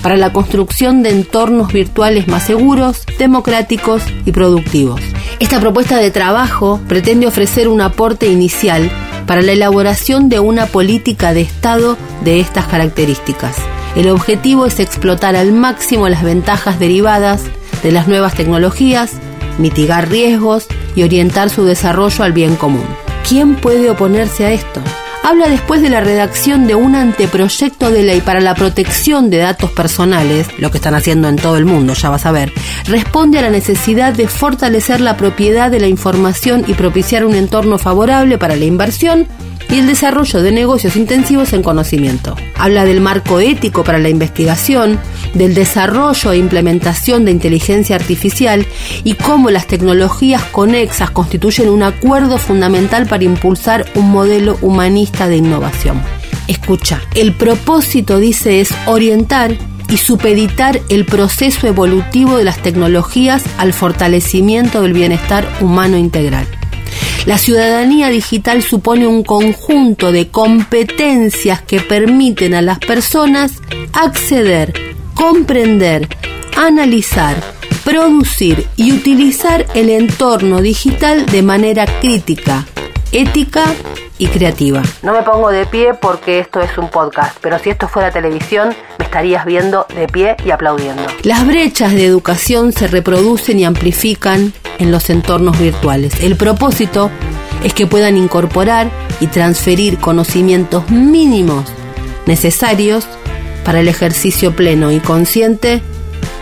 para 0.01 0.17
la 0.17 0.31
construcción 0.31 1.03
de 1.03 1.09
entornos 1.09 1.73
virtuales 1.73 2.27
más 2.27 2.43
seguros, 2.43 3.05
democráticos 3.19 4.03
y 4.25 4.31
productivos. 4.31 5.01
Esta 5.39 5.59
propuesta 5.59 5.97
de 5.97 6.11
trabajo 6.11 6.79
pretende 6.87 7.27
ofrecer 7.27 7.67
un 7.67 7.81
aporte 7.81 8.27
inicial 8.27 8.89
para 9.27 9.41
la 9.41 9.51
elaboración 9.51 10.29
de 10.29 10.39
una 10.39 10.67
política 10.67 11.33
de 11.33 11.41
Estado 11.41 11.97
de 12.23 12.39
estas 12.39 12.65
características. 12.65 13.55
El 13.95 14.09
objetivo 14.09 14.65
es 14.65 14.79
explotar 14.79 15.35
al 15.35 15.51
máximo 15.51 16.07
las 16.09 16.23
ventajas 16.23 16.79
derivadas 16.79 17.43
de 17.83 17.91
las 17.91 18.07
nuevas 18.07 18.35
tecnologías, 18.35 19.11
mitigar 19.57 20.09
riesgos 20.09 20.67
y 20.95 21.03
orientar 21.03 21.49
su 21.49 21.65
desarrollo 21.65 22.23
al 22.23 22.33
bien 22.33 22.55
común. 22.55 22.85
¿Quién 23.27 23.55
puede 23.55 23.89
oponerse 23.89 24.45
a 24.45 24.51
esto? 24.51 24.81
Habla 25.27 25.49
después 25.49 25.81
de 25.81 25.89
la 25.89 26.01
redacción 26.01 26.67
de 26.67 26.75
un 26.75 26.93
anteproyecto 26.93 27.89
de 27.89 28.03
ley 28.03 28.21
para 28.21 28.41
la 28.41 28.53
protección 28.53 29.31
de 29.31 29.37
datos 29.37 29.71
personales, 29.71 30.45
lo 30.59 30.69
que 30.69 30.77
están 30.77 30.93
haciendo 30.93 31.27
en 31.27 31.35
todo 31.35 31.57
el 31.57 31.65
mundo, 31.65 31.95
ya 31.95 32.11
vas 32.11 32.27
a 32.27 32.31
ver, 32.31 32.53
responde 32.85 33.39
a 33.39 33.41
la 33.41 33.49
necesidad 33.49 34.13
de 34.13 34.27
fortalecer 34.27 35.01
la 35.01 35.17
propiedad 35.17 35.71
de 35.71 35.79
la 35.79 35.87
información 35.87 36.63
y 36.67 36.75
propiciar 36.75 37.25
un 37.25 37.33
entorno 37.33 37.79
favorable 37.79 38.37
para 38.37 38.55
la 38.55 38.65
inversión 38.65 39.27
y 39.69 39.79
el 39.79 39.87
desarrollo 39.87 40.41
de 40.41 40.51
negocios 40.51 40.95
intensivos 40.95 41.53
en 41.53 41.63
conocimiento. 41.63 42.35
Habla 42.55 42.85
del 42.85 43.01
marco 43.01 43.39
ético 43.39 43.83
para 43.83 43.99
la 43.99 44.09
investigación, 44.09 44.99
del 45.33 45.53
desarrollo 45.53 46.31
e 46.31 46.37
implementación 46.37 47.25
de 47.25 47.31
inteligencia 47.31 47.95
artificial 47.95 48.65
y 49.03 49.15
cómo 49.15 49.49
las 49.49 49.67
tecnologías 49.67 50.43
conexas 50.43 51.11
constituyen 51.11 51.69
un 51.69 51.83
acuerdo 51.83 52.37
fundamental 52.37 53.07
para 53.07 53.23
impulsar 53.23 53.85
un 53.95 54.11
modelo 54.11 54.57
humanista 54.61 55.14
de 55.15 55.37
innovación. 55.37 56.01
Escucha, 56.47 57.01
el 57.15 57.33
propósito, 57.33 58.19
dice, 58.19 58.61
es 58.61 58.73
orientar 58.85 59.57
y 59.89 59.97
supeditar 59.97 60.81
el 60.89 61.05
proceso 61.05 61.67
evolutivo 61.67 62.37
de 62.37 62.43
las 62.43 62.61
tecnologías 62.61 63.43
al 63.57 63.73
fortalecimiento 63.73 64.81
del 64.81 64.93
bienestar 64.93 65.47
humano 65.61 65.97
integral. 65.97 66.45
La 67.25 67.37
ciudadanía 67.37 68.09
digital 68.09 68.61
supone 68.61 69.07
un 69.07 69.23
conjunto 69.23 70.11
de 70.11 70.27
competencias 70.27 71.61
que 71.61 71.79
permiten 71.79 72.53
a 72.53 72.61
las 72.61 72.79
personas 72.79 73.53
acceder, 73.93 74.73
comprender, 75.15 76.07
analizar, 76.55 77.35
producir 77.83 78.67
y 78.75 78.91
utilizar 78.91 79.65
el 79.73 79.89
entorno 79.89 80.61
digital 80.61 81.25
de 81.25 81.41
manera 81.41 81.85
crítica, 81.99 82.65
ética 83.11 83.73
y 84.17 84.27
creativa. 84.27 84.81
No 85.03 85.13
me 85.13 85.23
pongo 85.23 85.49
de 85.49 85.65
pie 85.65 85.93
porque 85.93 86.39
esto 86.39 86.61
es 86.61 86.77
un 86.77 86.89
podcast, 86.89 87.37
pero 87.41 87.59
si 87.59 87.69
esto 87.69 87.87
fuera 87.87 88.11
televisión 88.11 88.75
me 88.97 89.05
estarías 89.05 89.45
viendo 89.45 89.85
de 89.95 90.07
pie 90.07 90.35
y 90.45 90.51
aplaudiendo. 90.51 91.03
Las 91.23 91.45
brechas 91.45 91.93
de 91.93 92.05
educación 92.05 92.71
se 92.71 92.87
reproducen 92.87 93.59
y 93.59 93.65
amplifican 93.65 94.53
en 94.79 94.91
los 94.91 95.09
entornos 95.09 95.59
virtuales. 95.59 96.21
El 96.21 96.35
propósito 96.35 97.09
es 97.63 97.73
que 97.73 97.87
puedan 97.87 98.17
incorporar 98.17 98.89
y 99.19 99.27
transferir 99.27 99.97
conocimientos 99.99 100.89
mínimos 100.89 101.65
necesarios 102.25 103.07
para 103.63 103.79
el 103.79 103.87
ejercicio 103.87 104.55
pleno 104.55 104.91
y 104.91 104.99
consciente 104.99 105.81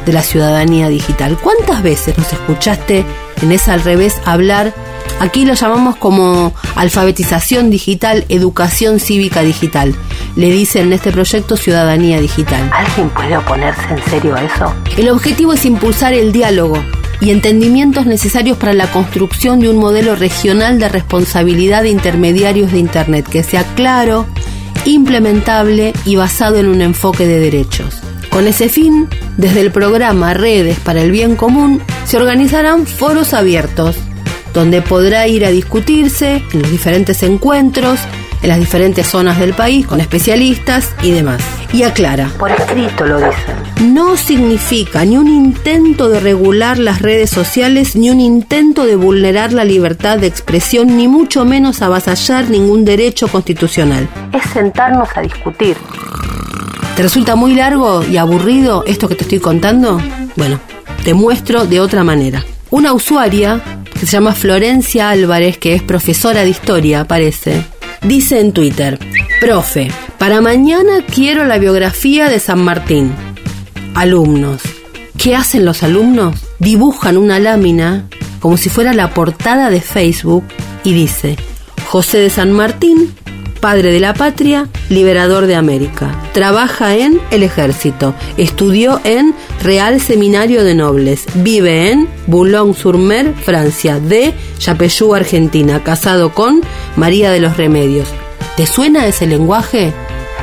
de 0.06 0.14
la 0.14 0.22
ciudadanía 0.22 0.90
digital. 0.90 1.38
¿Cuántas 1.42 1.82
veces 1.82 2.18
nos 2.18 2.32
escuchaste 2.34 3.06
en 3.42 3.52
esa 3.52 3.74
al 3.74 3.84
revés 3.84 4.20
hablar? 4.26 4.74
Aquí 5.24 5.46
lo 5.46 5.54
llamamos 5.54 5.96
como 5.96 6.54
alfabetización 6.76 7.70
digital, 7.70 8.26
educación 8.28 9.00
cívica 9.00 9.42
digital. 9.42 9.96
Le 10.36 10.52
dicen 10.52 10.88
en 10.88 10.94
este 10.94 11.14
proyecto 11.14 11.56
ciudadanía 11.56 12.20
digital. 12.20 12.70
¿Alguien 12.74 13.08
puede 13.08 13.38
oponerse 13.38 13.82
en 13.90 14.04
serio 14.04 14.36
a 14.36 14.44
eso? 14.44 14.76
El 14.98 15.08
objetivo 15.08 15.54
es 15.54 15.64
impulsar 15.64 16.12
el 16.12 16.34
diálogo 16.34 16.84
y 17.22 17.32
entendimientos 17.32 18.06
necesarios 18.06 18.58
para 18.58 18.74
la 18.74 18.92
construcción 18.92 19.62
de 19.62 19.70
un 19.70 19.78
modelo 19.78 20.18
regional 20.18 20.78
de 20.78 20.90
responsabilidad 20.90 21.84
de 21.84 21.92
intermediarios 21.92 22.74
de 22.74 22.80
Internet 22.80 23.26
que 23.26 23.44
sea 23.44 23.64
claro, 23.76 24.26
implementable 24.84 25.94
y 26.04 26.18
basado 26.18 26.58
en 26.58 26.68
un 26.68 26.82
enfoque 26.82 27.26
de 27.28 27.40
derechos. 27.40 28.02
Con 28.30 28.46
ese 28.46 28.68
fin, 28.68 29.08
desde 29.38 29.62
el 29.62 29.72
programa 29.72 30.34
Redes 30.34 30.80
para 30.80 31.02
el 31.02 31.12
Bien 31.12 31.38
Común 31.38 31.82
se 32.04 32.18
organizarán 32.18 32.86
foros 32.86 33.34
abiertos, 33.34 33.96
donde 34.54 34.82
podrá 34.82 35.28
ir 35.28 35.46
a 35.46 35.50
discutirse 35.50 36.44
en 36.54 36.62
los 36.62 36.72
diferentes 36.72 37.24
encuentros, 37.24 38.00
en 38.42 38.50
las 38.50 38.60
diferentes 38.60 39.08
zonas 39.08 39.40
del 39.40 39.54
país, 39.54 39.88
con 39.88 40.02
especialistas 40.02 40.92
y 41.02 41.12
demás. 41.12 41.42
Y 41.72 41.84
aclara. 41.84 42.30
Por 42.38 42.52
escrito 42.52 43.06
lo 43.06 43.18
dicen. 43.18 43.94
No 43.94 44.16
significa 44.16 45.04
ni 45.06 45.18
un 45.18 45.28
intento 45.28 46.10
de 46.10 46.20
regular 46.20 46.78
las 46.78 47.02
redes 47.02 47.30
sociales, 47.30 47.96
ni 47.96 48.10
un 48.10 48.20
intento 48.20 48.86
de 48.86 48.96
vulnerar 48.96 49.54
la 49.54 49.66
libertad 49.66 50.20
de 50.20 50.28
expresión, 50.28 50.98
ni 50.98 51.08
mucho 51.08 51.46
menos 51.46 51.82
avasallar 51.82 52.50
ningún 52.50 52.86
derecho 52.86 53.28
constitucional. 53.28 54.08
Es 54.32 54.44
sentarnos 54.52 55.10
a 55.16 55.22
discutir. 55.22 55.76
¿Te 56.96 57.02
resulta 57.02 57.36
muy 57.36 57.56
largo 57.56 58.04
y 58.04 58.18
aburrido 58.18 58.84
esto 58.86 59.08
que 59.08 59.16
te 59.16 59.24
estoy 59.24 59.40
contando? 59.40 60.00
Bueno, 60.36 60.60
te 61.04 61.16
muestro 61.16 61.66
de 61.66 61.80
otra 61.80 62.04
manera. 62.04 62.46
Una 62.70 62.94
usuaria, 62.94 63.62
se 64.08 64.14
llama 64.14 64.34
Florencia 64.34 65.10
Álvarez, 65.10 65.58
que 65.58 65.74
es 65.74 65.82
profesora 65.82 66.44
de 66.44 66.50
historia, 66.50 67.06
parece, 67.06 67.64
dice 68.02 68.40
en 68.40 68.52
Twitter, 68.52 69.00
profe, 69.40 69.92
para 70.18 70.42
mañana 70.42 71.06
quiero 71.14 71.46
la 71.46 71.58
biografía 71.58 72.30
de 72.30 72.40
San 72.40 72.64
Martín. 72.64 73.14
Alumnos. 73.96 74.62
¿Qué 75.18 75.36
hacen 75.36 75.66
los 75.66 75.84
alumnos? 75.84 76.36
Dibujan 76.60 77.18
una 77.18 77.40
lámina 77.40 78.10
como 78.40 78.58
si 78.58 78.68
fuera 78.70 78.94
la 78.94 79.14
portada 79.14 79.70
de 79.70 79.80
Facebook 79.80 80.44
y 80.84 80.94
dice, 80.94 81.38
José 81.88 82.18
de 82.18 82.30
San 82.30 82.52
Martín, 82.52 83.14
padre 83.64 83.94
de 83.94 84.02
la 84.02 84.14
patria, 84.14 84.68
liberador 84.90 85.46
de 85.46 85.56
América. 85.56 86.12
Trabaja 86.34 86.98
en 86.98 87.22
el 87.32 87.44
ejército. 87.44 88.14
Estudió 88.36 89.00
en 89.06 89.34
Real 89.62 90.02
Seminario 90.02 90.66
de 90.66 90.76
Nobles. 90.76 91.24
Vive 91.36 91.90
en 91.90 92.10
Boulogne-sur-Mer, 92.28 93.34
Francia. 93.46 94.02
De 94.02 94.34
Yapeyú, 94.60 95.16
Argentina. 95.16 95.82
Casado 95.82 96.34
con 96.34 96.60
María 96.98 97.32
de 97.32 97.40
los 97.40 97.56
Remedios. 97.56 98.10
¿Te 98.58 98.66
suena 98.66 99.06
ese 99.06 99.28
lenguaje? 99.28 99.94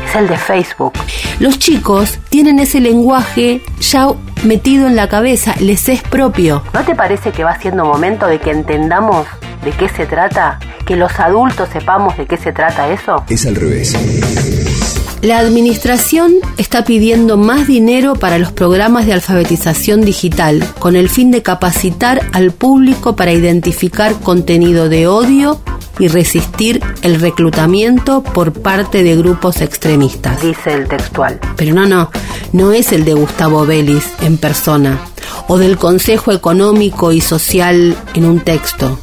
Es 0.09 0.17
el 0.17 0.27
de 0.27 0.39
Facebook. 0.39 0.95
Los 1.41 1.59
chicos 1.59 2.19
tienen 2.31 2.59
ese 2.59 2.81
lenguaje 2.81 3.61
ya 3.81 4.09
metido 4.45 4.87
en 4.87 4.97
la 4.97 5.11
cabeza, 5.11 5.55
les 5.61 5.91
es 5.91 6.01
propio. 6.01 6.63
¿No 6.73 6.83
te 6.87 6.95
parece 6.95 7.33
que 7.33 7.45
va 7.45 7.61
siendo 7.61 7.85
momento 7.85 8.27
de 8.27 8.39
que 8.39 8.51
entendamos 8.51 9.27
de 9.63 9.73
qué 9.73 9.91
se 9.91 10.07
trata? 10.07 10.59
¿Que 10.91 10.97
los 10.97 11.21
adultos 11.21 11.69
sepamos 11.73 12.17
de 12.17 12.27
qué 12.27 12.37
se 12.37 12.53
trata 12.53 12.91
eso? 12.91 13.23
Es 13.29 13.47
al 13.47 13.55
revés. 13.55 13.97
La 15.23 15.39
administración 15.39 16.33
está 16.59 16.85
pidiendo 16.85 17.37
más 17.37 17.69
dinero 17.69 18.15
para 18.15 18.39
los 18.39 18.51
programas 18.51 19.07
de 19.07 19.13
alfabetización 19.13 20.01
digital 20.01 20.67
con 20.81 20.97
el 20.97 21.09
fin 21.09 21.31
de 21.31 21.45
capacitar 21.45 22.21
al 22.33 22.51
público 22.51 23.15
para 23.15 23.31
identificar 23.31 24.15
contenido 24.19 24.89
de 24.89 25.07
odio 25.07 25.61
y 26.01 26.09
resistir 26.09 26.83
el 27.03 27.21
reclutamiento 27.21 28.25
por 28.25 28.53
parte 28.53 29.05
de 29.05 29.15
grupos 29.15 29.61
extremistas. 29.61 30.43
Dice 30.43 30.73
el 30.73 30.89
textual. 30.89 31.39
Pero 31.55 31.73
no, 31.73 31.87
no, 31.87 32.11
no 32.53 32.73
es 32.73 32.91
el 32.91 33.05
de 33.05 33.15
Gustavo 33.15 33.65
Vélez 33.65 34.07
en 34.23 34.39
persona, 34.39 34.99
o 35.47 35.57
del 35.57 35.77
Consejo 35.77 36.33
Económico 36.33 37.13
y 37.13 37.21
Social 37.21 37.97
en 38.15 38.25
un 38.25 38.41
texto, 38.41 38.99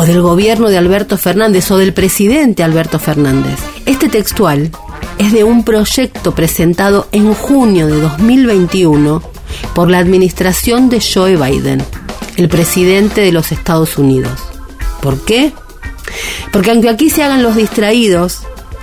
o 0.00 0.06
del 0.06 0.22
gobierno 0.22 0.68
de 0.68 0.78
Alberto 0.78 1.18
Fernández 1.18 1.68
o 1.72 1.76
del 1.76 1.92
presidente 1.92 2.62
Alberto 2.62 3.00
Fernández. 3.00 3.58
Este 3.84 4.08
textual 4.08 4.70
es 5.18 5.32
de 5.32 5.42
un 5.42 5.64
proyecto 5.64 6.36
presentado 6.36 7.08
en 7.10 7.34
junio 7.34 7.88
de 7.88 8.00
2021 8.00 9.20
por 9.74 9.90
la 9.90 9.98
administración 9.98 10.88
de 10.88 11.00
Joe 11.00 11.34
Biden, 11.34 11.82
el 12.36 12.48
presidente 12.48 13.22
de 13.22 13.32
los 13.32 13.50
Estados 13.50 13.98
Unidos. 13.98 14.38
¿Por 15.02 15.20
qué? 15.24 15.52
Porque 16.52 16.70
aunque 16.70 16.90
aquí 16.90 17.10
se 17.10 17.24
hagan 17.24 17.42
los 17.42 17.56
distraídos, 17.56 18.42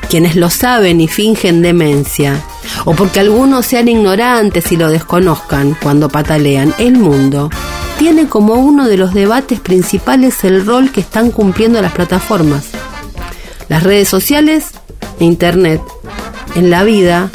quienes 0.09 0.35
lo 0.35 0.49
saben 0.49 0.99
y 0.99 1.07
fingen 1.07 1.61
demencia, 1.61 2.43
o 2.83 2.93
porque 2.93 3.21
algunos 3.21 3.65
sean 3.65 3.87
ignorantes 3.87 4.69
y 4.73 4.75
lo 4.75 4.89
desconozcan 4.89 5.77
cuando 5.81 6.09
patalean, 6.09 6.75
el 6.77 6.97
mundo 6.97 7.49
tiene 8.05 8.27
como 8.27 8.53
uno 8.53 8.87
de 8.87 8.97
los 8.97 9.15
debates 9.15 9.59
principales 9.59 10.43
el 10.43 10.63
rol 10.63 10.91
que 10.91 11.01
están 11.01 11.31
cumpliendo 11.31 11.81
las 11.81 11.91
plataformas, 11.91 12.67
las 13.67 13.81
redes 13.81 14.07
sociales 14.07 14.73
e 15.19 15.25
Internet 15.25 15.81
en 16.53 16.69
la 16.69 16.83
vida 16.83 17.31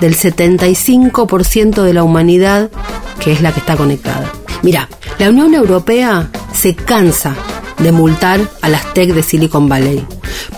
del 0.00 0.16
75% 0.16 1.82
de 1.82 1.92
la 1.92 2.04
humanidad 2.04 2.70
que 3.18 3.32
es 3.32 3.42
la 3.42 3.50
que 3.50 3.58
está 3.58 3.76
conectada. 3.76 4.30
Mira, 4.62 4.88
la 5.18 5.30
Unión 5.30 5.52
Europea 5.52 6.30
se 6.52 6.76
cansa 6.76 7.34
de 7.78 7.90
multar 7.90 8.38
a 8.62 8.68
las 8.68 8.94
tech 8.94 9.12
de 9.14 9.22
Silicon 9.24 9.68
Valley 9.68 10.06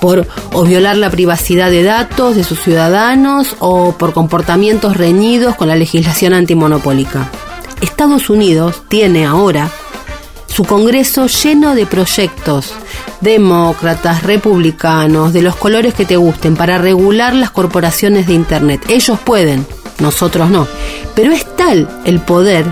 por 0.03 0.27
violar 0.67 0.99
la 0.99 1.09
privacidad 1.09 1.71
de 1.71 1.83
datos 1.83 2.37
de 2.37 2.45
sus 2.45 2.61
ciudadanos 2.61 3.57
o 3.61 3.93
por 3.93 4.13
comportamientos 4.13 4.99
reñidos 4.99 5.57
con 5.57 5.69
la 5.69 5.77
legislación 5.77 6.35
antimonopólica. 6.35 7.31
Estados 7.87 8.29
Unidos 8.31 8.83
tiene 8.89 9.25
ahora 9.25 9.71
su 10.47 10.65
Congreso 10.65 11.27
lleno 11.27 11.75
de 11.75 11.87
proyectos 11.87 12.73
demócratas, 13.21 14.23
republicanos, 14.23 15.33
de 15.33 15.43
los 15.43 15.57
colores 15.57 15.95
que 15.95 16.05
te 16.05 16.17
gusten, 16.17 16.57
para 16.57 16.79
regular 16.79 17.35
las 17.35 17.51
corporaciones 17.51 18.27
de 18.27 18.35
Internet. 18.35 18.83
Ellos 18.89 19.19
pueden, 19.19 19.67
nosotros 20.01 20.51
no. 20.51 20.67
Pero 21.15 21.33
es 21.33 21.45
tal 21.57 21.89
el 22.05 22.21
poder 22.21 22.67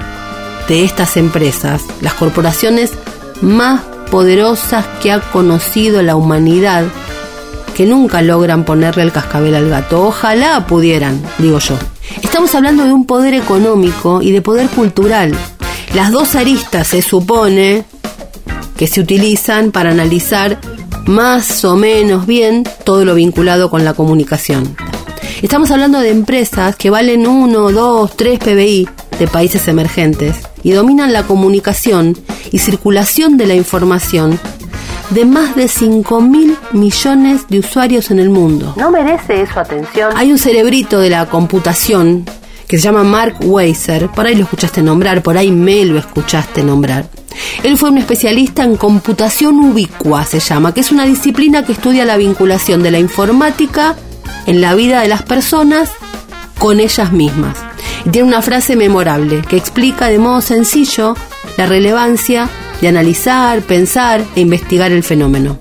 de 0.68 0.84
estas 0.84 1.16
empresas, 1.16 1.82
las 2.00 2.14
corporaciones 2.14 2.92
más 3.40 3.82
poderosas 4.10 4.84
que 5.02 5.12
ha 5.12 5.20
conocido 5.20 6.02
la 6.02 6.16
humanidad, 6.16 6.84
que 7.76 7.86
nunca 7.86 8.22
logran 8.22 8.64
ponerle 8.64 9.02
el 9.02 9.12
cascabel 9.12 9.54
al 9.54 9.68
gato. 9.68 10.04
Ojalá 10.04 10.66
pudieran, 10.66 11.22
digo 11.38 11.58
yo. 11.58 11.76
Estamos 12.34 12.56
hablando 12.56 12.84
de 12.84 12.92
un 12.92 13.06
poder 13.06 13.32
económico 13.32 14.20
y 14.20 14.32
de 14.32 14.42
poder 14.42 14.68
cultural. 14.68 15.32
Las 15.94 16.10
dos 16.10 16.34
aristas 16.34 16.88
se 16.88 17.00
supone 17.00 17.84
que 18.76 18.88
se 18.88 19.00
utilizan 19.00 19.70
para 19.70 19.92
analizar 19.92 20.58
más 21.06 21.64
o 21.64 21.76
menos 21.76 22.26
bien 22.26 22.64
todo 22.82 23.04
lo 23.04 23.14
vinculado 23.14 23.70
con 23.70 23.84
la 23.84 23.94
comunicación. 23.94 24.76
Estamos 25.42 25.70
hablando 25.70 26.00
de 26.00 26.10
empresas 26.10 26.74
que 26.74 26.90
valen 26.90 27.28
1, 27.28 27.70
2, 27.70 28.16
3 28.16 28.38
PBI 28.40 28.88
de 29.16 29.28
países 29.28 29.68
emergentes 29.68 30.34
y 30.64 30.72
dominan 30.72 31.12
la 31.12 31.22
comunicación 31.22 32.18
y 32.50 32.58
circulación 32.58 33.36
de 33.36 33.46
la 33.46 33.54
información 33.54 34.40
de 35.10 35.24
más 35.24 35.54
de 35.54 35.68
5 35.68 36.20
mil 36.20 36.56
millones 36.72 37.46
de 37.48 37.58
usuarios 37.58 38.10
en 38.10 38.18
el 38.18 38.30
mundo. 38.30 38.74
¿No 38.76 38.90
merece 38.90 39.42
eso 39.42 39.60
atención? 39.60 40.12
Hay 40.16 40.32
un 40.32 40.38
cerebrito 40.38 40.98
de 40.98 41.10
la 41.10 41.26
computación 41.26 42.24
que 42.66 42.78
se 42.78 42.84
llama 42.84 43.04
Mark 43.04 43.36
Weiser, 43.42 44.08
por 44.08 44.26
ahí 44.26 44.34
lo 44.34 44.44
escuchaste 44.44 44.82
nombrar, 44.82 45.22
por 45.22 45.36
ahí 45.36 45.50
me 45.50 45.84
lo 45.84 45.98
escuchaste 45.98 46.62
nombrar. 46.62 47.06
Él 47.62 47.76
fue 47.76 47.90
un 47.90 47.98
especialista 47.98 48.64
en 48.64 48.76
computación 48.76 49.58
ubicua, 49.58 50.24
se 50.24 50.40
llama, 50.40 50.72
que 50.72 50.80
es 50.80 50.92
una 50.92 51.04
disciplina 51.04 51.64
que 51.64 51.72
estudia 51.72 52.04
la 52.04 52.16
vinculación 52.16 52.82
de 52.82 52.90
la 52.90 52.98
informática 52.98 53.96
en 54.46 54.60
la 54.60 54.74
vida 54.74 55.02
de 55.02 55.08
las 55.08 55.22
personas 55.22 55.90
con 56.58 56.80
ellas 56.80 57.12
mismas. 57.12 57.58
Y 58.04 58.10
tiene 58.10 58.28
una 58.28 58.42
frase 58.42 58.76
memorable 58.76 59.42
que 59.42 59.56
explica 59.56 60.08
de 60.08 60.18
modo 60.18 60.40
sencillo 60.40 61.14
la 61.56 61.66
relevancia 61.66 62.48
de 62.80 62.88
analizar, 62.88 63.60
pensar 63.62 64.24
e 64.36 64.40
investigar 64.40 64.92
el 64.92 65.02
fenómeno. 65.02 65.58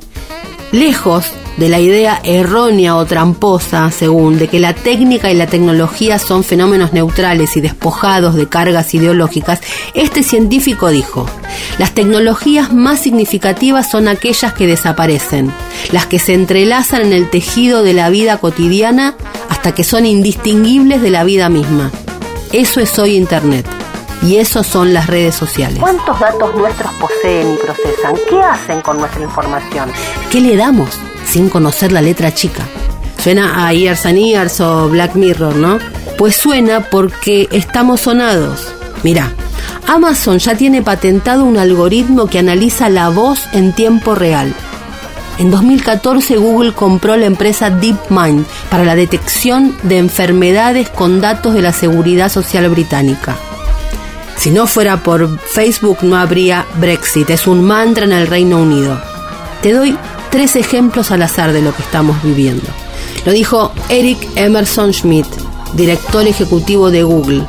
Lejos 0.72 1.26
de 1.58 1.70
la 1.70 1.80
idea 1.80 2.20
errónea 2.24 2.96
o 2.96 3.06
tramposa, 3.06 3.92
según, 3.92 4.40
de 4.40 4.48
que 4.48 4.60
la 4.60 4.74
técnica 4.74 5.32
y 5.32 5.36
la 5.36 5.48
tecnología 5.48 6.18
son 6.18 6.44
fenómenos 6.44 6.94
neutrales 6.94 7.56
y 7.58 7.62
despojados 7.62 8.36
de 8.36 8.48
cargas 8.48 8.94
ideológicas, 8.94 9.62
este 9.94 10.24
científico 10.24 10.90
dijo, 10.90 11.28
las 11.78 11.92
tecnologías 11.92 12.74
más 12.74 13.00
significativas 13.00 13.90
son 13.90 14.08
aquellas 14.08 14.54
que 14.54 14.68
desaparecen, 14.68 15.52
las 15.92 16.08
que 16.08 16.20
se 16.20 16.34
entrelazan 16.34 17.04
en 17.04 17.14
el 17.14 17.30
tejido 17.30 17.84
de 17.84 17.94
la 17.94 18.10
vida 18.10 18.38
cotidiana 18.38 19.16
hasta 19.50 19.74
que 19.74 19.84
son 19.84 20.06
indistinguibles 20.06 21.02
de 21.02 21.12
la 21.12 21.24
vida 21.24 21.50
misma. 21.50 21.92
Eso 22.52 22.80
es 22.80 22.98
hoy 23.00 23.16
Internet. 23.16 23.73
Y 24.24 24.38
eso 24.38 24.64
son 24.64 24.94
las 24.94 25.08
redes 25.08 25.36
sociales. 25.36 25.80
¿Cuántos 25.80 26.20
datos 26.20 26.56
nuestros 26.56 26.92
poseen 26.94 27.54
y 27.54 27.58
procesan? 27.58 28.16
¿Qué 28.30 28.42
hacen 28.42 28.82
con 28.82 28.98
nuestra 28.98 29.22
información? 29.22 29.92
¿Qué 30.32 30.40
le 30.40 30.56
damos 30.56 30.90
sin 31.26 31.50
conocer 31.50 31.92
la 31.92 32.02
letra 32.02 32.34
chica? 32.34 32.64
Suena 33.22 33.68
a 33.68 33.74
Years 33.74 34.06
and 34.06 34.18
Years 34.18 34.62
o 34.62 34.90
Black 34.90 35.16
Mirror, 35.16 35.56
¿no? 35.56 35.78
Pues 36.18 36.36
suena 36.36 36.90
porque 36.90 37.50
estamos 37.52 38.02
sonados. 38.02 38.74
Mira, 39.04 39.32
Amazon 39.88 40.40
ya 40.40 40.56
tiene 40.56 40.82
patentado 40.82 41.44
un 41.44 41.58
algoritmo 41.58 42.28
que 42.28 42.40
analiza 42.40 42.90
la 42.90 43.10
voz 43.10 43.48
en 43.52 43.74
tiempo 43.74 44.16
real. 44.16 44.54
En 45.38 45.52
2014 45.52 46.38
Google 46.38 46.74
compró 46.74 47.18
la 47.18 47.26
empresa 47.26 47.70
DeepMind 47.70 48.46
para 48.70 48.86
la 48.86 48.96
detección 48.96 49.76
de 49.84 49.98
enfermedades 49.98 50.90
con 50.90 51.22
datos 51.22 51.54
de 51.54 51.62
la 51.62 51.74
Seguridad 51.74 52.30
Social 52.30 52.70
Británica. 52.70 53.36
Si 54.38 54.52
no 54.52 54.68
fuera 54.68 55.04
por 55.04 55.40
Facebook 55.40 56.00
no 56.02 56.18
habría 56.18 56.66
Brexit, 56.80 57.30
es 57.30 57.48
un 57.48 57.64
mantra 57.64 58.06
en 58.06 58.12
el 58.12 58.28
Reino 58.28 58.60
Unido. 58.60 59.00
Te 59.62 59.72
doy 59.72 59.98
tres 60.32 60.56
ejemplos 60.56 61.12
al 61.12 61.22
azar 61.22 61.54
de 61.54 61.62
lo 61.62 61.76
que 61.76 61.84
estamos 61.84 62.22
viviendo. 62.24 62.68
Lo 63.26 63.32
dijo 63.32 63.72
Eric 63.90 64.20
Emerson 64.36 64.92
Schmidt, 64.92 65.28
director 65.76 66.28
ejecutivo 66.28 66.92
de 66.92 67.04
Google, 67.04 67.46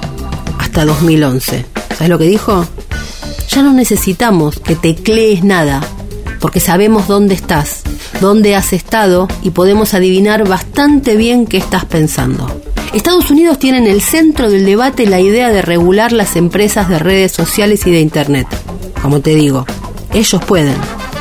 hasta 0.58 0.84
2011. 0.84 1.66
¿Sabes 1.90 2.08
lo 2.08 2.18
que 2.18 2.26
dijo? 2.26 2.66
Ya 3.48 3.62
no 3.62 3.72
necesitamos 3.72 4.60
que 4.60 4.76
teclees 4.76 5.42
nada, 5.42 5.80
porque 6.40 6.60
sabemos 6.60 7.08
dónde 7.08 7.34
estás, 7.34 7.82
dónde 8.20 8.54
has 8.54 8.72
estado 8.72 9.28
y 9.42 9.50
podemos 9.50 9.94
adivinar 9.94 10.46
bastante 10.48 11.16
bien 11.16 11.46
qué 11.46 11.56
estás 11.56 11.84
pensando. 11.84 12.63
Estados 12.94 13.28
Unidos 13.28 13.58
tiene 13.58 13.78
en 13.78 13.88
el 13.88 14.00
centro 14.00 14.48
del 14.48 14.64
debate 14.64 15.06
la 15.06 15.18
idea 15.18 15.50
de 15.50 15.62
regular 15.62 16.12
las 16.12 16.36
empresas 16.36 16.88
de 16.88 17.00
redes 17.00 17.32
sociales 17.32 17.84
y 17.88 17.90
de 17.90 18.00
Internet. 18.00 18.46
Como 19.02 19.20
te 19.20 19.34
digo, 19.34 19.66
ellos 20.12 20.44
pueden, 20.44 20.76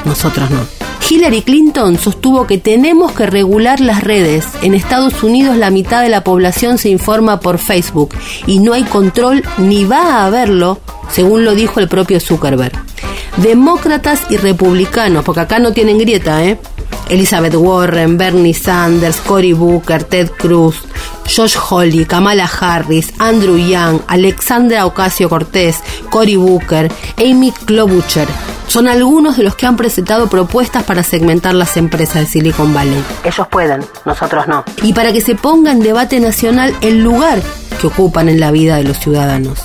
nosotros 0.06 0.52
no. 0.52 0.60
Hillary 1.10 1.42
Clinton 1.42 1.98
sostuvo 1.98 2.46
que 2.46 2.60
tenemos 2.60 3.14
que 3.14 3.26
regular 3.26 3.80
las 3.80 4.04
redes. 4.04 4.46
En 4.62 4.76
Estados 4.76 5.24
Unidos 5.24 5.58
la 5.58 5.72
mitad 5.72 6.04
de 6.04 6.10
la 6.10 6.24
población 6.24 6.78
se 6.78 6.90
informa 6.90 7.40
por 7.40 7.58
Facebook 7.58 8.14
y 8.46 8.60
no 8.60 8.74
hay 8.74 8.84
control 8.84 9.44
ni 9.58 9.84
va 9.84 10.18
a 10.18 10.26
haberlo, 10.26 10.80
según 11.12 11.44
lo 11.44 11.56
dijo 11.56 11.80
el 11.80 11.88
propio 11.88 12.20
Zuckerberg. 12.20 12.74
Demócratas 13.38 14.22
y 14.30 14.38
republicanos, 14.38 15.26
porque 15.26 15.42
acá 15.42 15.58
no 15.58 15.74
tienen 15.74 15.98
grieta, 15.98 16.46
¿eh? 16.46 16.60
Elizabeth 17.14 17.54
Warren, 17.56 18.18
Bernie 18.18 18.54
Sanders, 18.54 19.20
Cory 19.20 19.54
Booker, 19.54 20.04
Ted 20.08 20.32
Cruz, 20.32 20.82
Josh 21.28 21.56
Hawley, 21.56 22.06
Kamala 22.06 22.48
Harris, 22.48 23.14
Andrew 23.20 23.56
Young, 23.56 24.02
Alexandra 24.08 24.84
Ocasio 24.84 25.30
Cortés, 25.30 25.76
Cory 26.10 26.36
Booker, 26.38 26.90
Amy 27.18 27.52
Klobuchar. 27.52 28.53
Son 28.68 28.88
algunos 28.88 29.38
de 29.38 29.44
los 29.44 29.56
que 29.56 29.66
han 29.66 29.78
presentado 29.78 30.28
propuestas 30.28 30.84
para 30.84 31.04
segmentar 31.04 31.54
las 31.54 31.78
empresas 31.78 32.22
de 32.22 32.26
Silicon 32.26 32.74
Valley. 32.74 33.04
Ellos 33.24 33.48
pueden, 33.48 33.86
nosotros 34.06 34.48
no. 34.48 34.64
Y 34.82 34.94
para 34.94 35.12
que 35.12 35.22
se 35.22 35.36
ponga 35.36 35.72
en 35.72 35.82
debate 35.82 36.20
nacional 36.20 36.76
el 36.82 37.04
lugar 37.04 37.42
que 37.80 37.88
ocupan 37.88 38.30
en 38.30 38.40
la 38.40 38.52
vida 38.52 38.78
de 38.78 38.84
los 38.84 39.00
ciudadanos. 39.00 39.60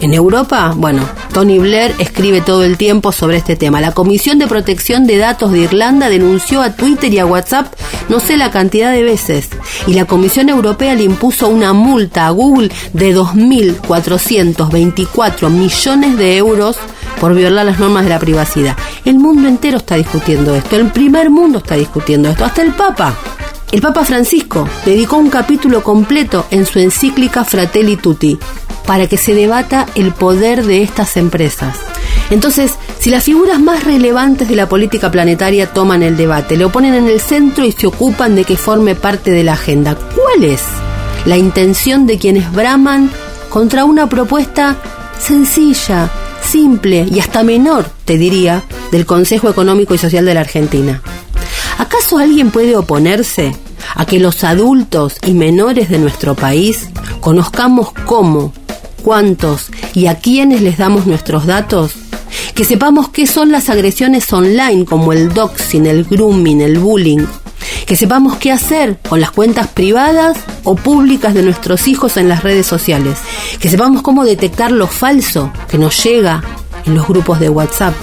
En 0.00 0.14
Europa, 0.14 0.72
bueno, 0.76 1.02
Tony 1.32 1.58
Blair 1.58 1.94
escribe 1.98 2.40
todo 2.40 2.62
el 2.62 2.76
tiempo 2.76 3.12
sobre 3.12 3.36
este 3.36 3.56
tema. 3.56 3.80
La 3.80 3.92
Comisión 3.92 4.38
de 4.38 4.46
Protección 4.46 5.06
de 5.06 5.18
Datos 5.18 5.52
de 5.52 5.60
Irlanda 5.60 6.08
denunció 6.08 6.62
a 6.62 6.74
Twitter 6.74 7.12
y 7.12 7.18
a 7.18 7.26
WhatsApp 7.26 7.72
no 8.08 8.20
sé 8.20 8.36
la 8.36 8.50
cantidad 8.50 8.92
de 8.92 9.02
veces. 9.02 9.48
Y 9.86 9.94
la 9.94 10.04
Comisión 10.04 10.48
Europea 10.48 10.94
le 10.94 11.04
impuso 11.04 11.48
una 11.48 11.72
multa 11.72 12.26
a 12.26 12.30
Google 12.30 12.70
de 12.92 13.14
2.424 13.14 15.50
millones 15.50 16.16
de 16.16 16.36
euros 16.36 16.76
por 17.20 17.34
violar 17.34 17.66
las 17.66 17.78
normas 17.78 18.04
de 18.04 18.10
la 18.10 18.18
privacidad. 18.18 18.76
El 19.04 19.18
mundo 19.18 19.48
entero 19.48 19.78
está 19.78 19.96
discutiendo 19.96 20.54
esto, 20.54 20.76
el 20.76 20.90
primer 20.90 21.30
mundo 21.30 21.58
está 21.58 21.74
discutiendo 21.74 22.30
esto, 22.30 22.44
hasta 22.44 22.62
el 22.62 22.72
Papa. 22.72 23.14
El 23.70 23.80
Papa 23.80 24.04
Francisco 24.04 24.66
dedicó 24.84 25.16
un 25.16 25.28
capítulo 25.28 25.82
completo 25.82 26.46
en 26.50 26.64
su 26.64 26.78
encíclica 26.78 27.44
Fratelli 27.44 27.96
Tutti 27.96 28.38
para 28.86 29.06
que 29.06 29.18
se 29.18 29.34
debata 29.34 29.86
el 29.94 30.12
poder 30.12 30.64
de 30.64 30.82
estas 30.82 31.18
empresas. 31.18 31.76
Entonces, 32.30 32.74
si 32.98 33.10
las 33.10 33.24
figuras 33.24 33.60
más 33.60 33.84
relevantes 33.84 34.48
de 34.48 34.56
la 34.56 34.68
política 34.68 35.10
planetaria 35.10 35.72
toman 35.72 36.02
el 36.02 36.16
debate, 36.16 36.56
lo 36.56 36.70
ponen 36.70 36.94
en 36.94 37.06
el 37.06 37.20
centro 37.20 37.64
y 37.64 37.72
se 37.72 37.86
ocupan 37.86 38.34
de 38.34 38.44
que 38.44 38.56
forme 38.56 38.94
parte 38.94 39.30
de 39.30 39.44
la 39.44 39.52
agenda, 39.52 39.94
¿cuál 39.94 40.44
es 40.44 40.62
la 41.26 41.36
intención 41.36 42.06
de 42.06 42.18
quienes 42.18 42.50
braman 42.52 43.10
contra 43.50 43.84
una 43.84 44.08
propuesta 44.08 44.76
sencilla, 45.18 46.08
simple 46.48 47.06
y 47.12 47.20
hasta 47.20 47.42
menor, 47.42 47.90
te 48.04 48.16
diría, 48.16 48.64
del 48.90 49.04
Consejo 49.04 49.50
Económico 49.50 49.94
y 49.94 49.98
Social 49.98 50.24
de 50.24 50.34
la 50.34 50.40
Argentina? 50.40 51.02
¿Acaso 51.76 52.18
alguien 52.18 52.50
puede 52.50 52.74
oponerse 52.76 53.54
a 53.94 54.06
que 54.06 54.18
los 54.18 54.44
adultos 54.44 55.16
y 55.26 55.32
menores 55.32 55.90
de 55.90 55.98
nuestro 55.98 56.34
país 56.34 56.88
conozcamos 57.20 57.92
cómo 58.06 58.52
cuántos 59.02 59.66
y 59.94 60.06
a 60.06 60.16
quiénes 60.16 60.62
les 60.62 60.78
damos 60.78 61.06
nuestros 61.06 61.46
datos? 61.46 61.92
Que 62.54 62.64
sepamos 62.64 63.10
qué 63.10 63.26
son 63.26 63.52
las 63.52 63.68
agresiones 63.68 64.32
online 64.32 64.86
como 64.86 65.12
el 65.12 65.32
doxing, 65.32 65.86
el 65.86 66.04
grooming, 66.04 66.62
el 66.62 66.78
bullying. 66.78 67.26
Que 67.88 67.96
sepamos 67.96 68.36
qué 68.36 68.52
hacer 68.52 68.98
con 69.08 69.20
las 69.20 69.30
cuentas 69.30 69.66
privadas 69.66 70.36
o 70.62 70.76
públicas 70.76 71.34
de 71.34 71.42
nuestros 71.42 71.88
hijos 71.88 72.16
en 72.16 72.28
las 72.28 72.42
redes 72.42 72.66
sociales. 72.66 73.18
Que 73.58 73.68
sepamos 73.68 74.02
cómo 74.02 74.24
detectar 74.24 74.70
lo 74.70 74.86
falso 74.86 75.50
que 75.68 75.78
nos 75.78 76.04
llega 76.04 76.44
en 76.84 76.94
los 76.94 77.08
grupos 77.08 77.40
de 77.40 77.48
WhatsApp. 77.48 77.94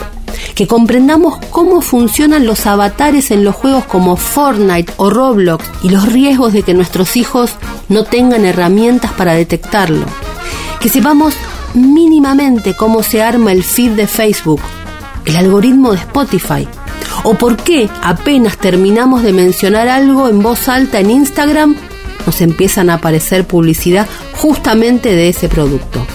Que 0.55 0.67
comprendamos 0.67 1.37
cómo 1.51 1.81
funcionan 1.81 2.45
los 2.45 2.65
avatares 2.65 3.31
en 3.31 3.43
los 3.43 3.55
juegos 3.55 3.85
como 3.85 4.17
Fortnite 4.17 4.91
o 4.97 5.09
Roblox 5.09 5.63
y 5.83 5.89
los 5.89 6.11
riesgos 6.11 6.51
de 6.51 6.63
que 6.63 6.73
nuestros 6.73 7.15
hijos 7.15 7.51
no 7.87 8.03
tengan 8.03 8.43
herramientas 8.43 9.11
para 9.13 9.33
detectarlo 9.33 10.05
que 10.85 10.89
sepamos 10.91 11.33
mínimamente 11.73 12.75
cómo 12.75 13.01
se 13.01 13.23
arma 13.23 13.51
el 13.51 13.63
feed 13.63 13.93
de 13.93 14.05
Facebook, 14.05 14.61
el 15.25 15.35
algoritmo 15.35 15.93
de 15.93 15.97
Spotify, 15.97 16.67
o 17.25 17.33
por 17.33 17.57
qué 17.57 17.89
apenas 18.03 18.57
terminamos 18.57 19.23
de 19.23 19.33
mencionar 19.33 19.89
algo 19.89 20.29
en 20.29 20.41
voz 20.41 20.69
alta 20.69 20.99
en 20.99 21.09
Instagram, 21.09 21.75
nos 22.25 22.39
empiezan 22.39 22.89
a 22.89 22.95
aparecer 22.95 23.45
publicidad 23.45 24.07
justamente 24.37 25.15
de 25.15 25.29
ese 25.29 25.49
producto. 25.49 26.05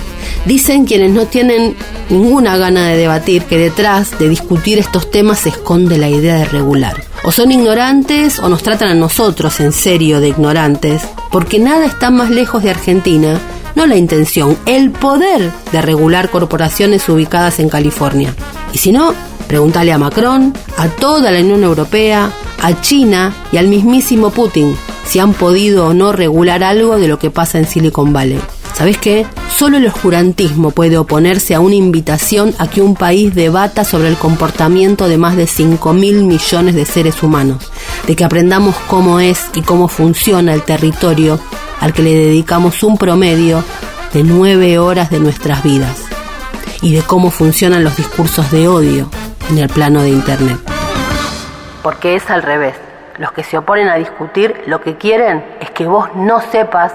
Dicen 0.46 0.86
quienes 0.86 1.10
no 1.10 1.26
tienen 1.26 1.74
ninguna 2.08 2.56
gana 2.56 2.86
de 2.86 2.96
debatir 2.96 3.42
que 3.42 3.58
detrás 3.58 4.18
de 4.18 4.28
discutir 4.28 4.78
estos 4.78 5.10
temas 5.10 5.40
se 5.40 5.50
esconde 5.50 5.98
la 5.98 6.08
idea 6.08 6.36
de 6.36 6.44
regular. 6.46 7.02
O 7.24 7.32
son 7.32 7.52
ignorantes 7.52 8.38
o 8.38 8.48
nos 8.48 8.62
tratan 8.62 8.88
a 8.88 8.94
nosotros 8.94 9.60
en 9.60 9.72
serio 9.72 10.20
de 10.20 10.28
ignorantes, 10.28 11.02
porque 11.30 11.58
nada 11.58 11.84
está 11.84 12.10
más 12.10 12.30
lejos 12.30 12.62
de 12.62 12.70
Argentina 12.70 13.38
no 13.74 13.86
la 13.86 13.96
intención, 13.96 14.58
el 14.66 14.90
poder 14.90 15.52
de 15.72 15.82
regular 15.82 16.30
corporaciones 16.30 17.08
ubicadas 17.08 17.60
en 17.60 17.68
California. 17.68 18.34
Y 18.72 18.78
si 18.78 18.92
no, 18.92 19.14
pregúntale 19.50 19.92
a 19.92 19.98
Macron, 19.98 20.54
a 20.76 20.86
toda 20.86 21.32
la 21.32 21.40
Unión 21.40 21.64
Europea, 21.64 22.30
a 22.62 22.80
China 22.82 23.34
y 23.50 23.56
al 23.56 23.66
mismísimo 23.66 24.30
Putin 24.30 24.76
si 25.04 25.18
han 25.18 25.32
podido 25.32 25.88
o 25.88 25.92
no 25.92 26.12
regular 26.12 26.62
algo 26.62 27.00
de 27.00 27.08
lo 27.08 27.18
que 27.18 27.32
pasa 27.32 27.58
en 27.58 27.66
Silicon 27.66 28.12
Valley. 28.12 28.38
¿Sabes 28.74 28.98
qué? 28.98 29.26
Solo 29.58 29.78
el 29.78 29.88
oscurantismo 29.88 30.70
puede 30.70 30.98
oponerse 30.98 31.56
a 31.56 31.60
una 31.60 31.74
invitación 31.74 32.54
a 32.58 32.70
que 32.70 32.80
un 32.80 32.94
país 32.94 33.34
debata 33.34 33.82
sobre 33.82 34.06
el 34.06 34.16
comportamiento 34.16 35.08
de 35.08 35.18
más 35.18 35.34
de 35.34 35.48
5 35.48 35.94
mil 35.94 36.22
millones 36.22 36.76
de 36.76 36.84
seres 36.84 37.20
humanos, 37.20 37.72
de 38.06 38.14
que 38.14 38.22
aprendamos 38.22 38.76
cómo 38.86 39.18
es 39.18 39.46
y 39.56 39.62
cómo 39.62 39.88
funciona 39.88 40.54
el 40.54 40.62
territorio 40.62 41.40
al 41.80 41.92
que 41.92 42.04
le 42.04 42.14
dedicamos 42.14 42.84
un 42.84 42.96
promedio 42.96 43.64
de 44.12 44.22
nueve 44.22 44.78
horas 44.78 45.10
de 45.10 45.18
nuestras 45.18 45.64
vidas 45.64 46.04
y 46.82 46.92
de 46.92 47.02
cómo 47.02 47.32
funcionan 47.32 47.82
los 47.82 47.96
discursos 47.96 48.48
de 48.52 48.68
odio 48.68 49.10
en 49.50 49.58
el 49.58 49.68
plano 49.68 50.02
de 50.02 50.10
Internet. 50.10 50.56
Porque 51.82 52.14
es 52.14 52.30
al 52.30 52.42
revés. 52.42 52.74
Los 53.18 53.32
que 53.32 53.42
se 53.42 53.58
oponen 53.58 53.88
a 53.88 53.96
discutir 53.96 54.62
lo 54.66 54.80
que 54.80 54.96
quieren 54.96 55.44
es 55.60 55.70
que 55.70 55.86
vos 55.86 56.08
no 56.14 56.40
sepas 56.40 56.94